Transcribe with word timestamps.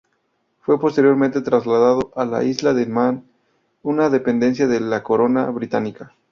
Fue 0.61 0.79
posteriormente 0.79 1.41
trasladada 1.41 2.01
a 2.15 2.25
la 2.25 2.43
Isla 2.43 2.73
de 2.73 2.87
Man, 2.87 3.23
una 3.83 4.09
dependencia 4.09 4.65
de 4.65 4.79
la 4.79 5.03
Corona 5.03 5.45
británica. 5.51 6.15